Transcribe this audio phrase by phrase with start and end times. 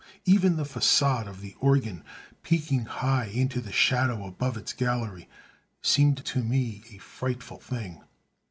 [0.25, 2.03] Even the façade of the organ,
[2.41, 5.29] peaking high into the shadow above its gallery,
[5.83, 8.01] seemed to me a frightful thing....